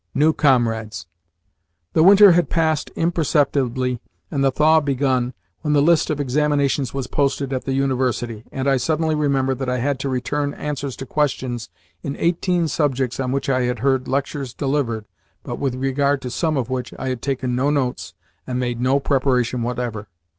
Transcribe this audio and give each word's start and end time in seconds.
NEW 0.15 0.33
COMRADES 0.33 1.05
The 1.93 2.01
winter 2.01 2.31
had 2.31 2.49
passed 2.49 2.89
imperceptibly 2.95 3.99
and 4.31 4.43
the 4.43 4.49
thaw 4.49 4.79
begun 4.79 5.35
when 5.59 5.73
the 5.73 5.81
list 5.83 6.09
of 6.09 6.19
examinations 6.19 6.91
was 6.91 7.05
posted 7.05 7.53
at 7.53 7.65
the 7.65 7.73
University, 7.73 8.43
and 8.51 8.67
I 8.67 8.77
suddenly 8.77 9.13
remembered 9.13 9.59
that 9.59 9.69
I 9.69 9.77
had 9.77 9.99
to 9.99 10.09
return 10.09 10.55
answers 10.55 10.95
to 10.95 11.05
questions 11.05 11.69
in 12.01 12.15
eighteen 12.15 12.67
subjects 12.67 13.19
on 13.19 13.31
which 13.31 13.47
I 13.47 13.61
had 13.65 13.77
heard 13.85 14.07
lectures 14.07 14.55
delivered, 14.55 15.05
but 15.43 15.59
with 15.59 15.75
regard 15.75 16.19
to 16.23 16.31
some 16.31 16.57
of 16.57 16.71
which 16.71 16.95
I 16.97 17.09
had 17.09 17.21
taken 17.21 17.55
no 17.55 17.69
notes 17.69 18.15
and 18.47 18.59
made 18.59 18.81
no 18.81 18.99
preparation 18.99 19.61
whatever. 19.61 20.07